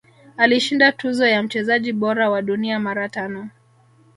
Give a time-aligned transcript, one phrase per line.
[0.37, 3.49] Alishinda tuzo ya mchezaji bora wa dunia mara tano